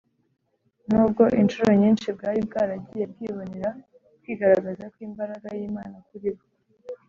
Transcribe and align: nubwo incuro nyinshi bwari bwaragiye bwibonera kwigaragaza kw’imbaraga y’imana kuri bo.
nubwo 0.89 1.23
incuro 1.41 1.71
nyinshi 1.81 2.07
bwari 2.15 2.39
bwaragiye 2.47 3.03
bwibonera 3.11 3.69
kwigaragaza 4.21 4.85
kw’imbaraga 4.93 5.47
y’imana 5.57 5.95
kuri 6.07 6.29
bo. 6.35 6.43